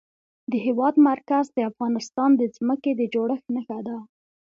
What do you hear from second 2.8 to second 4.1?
د جوړښت نښه ده.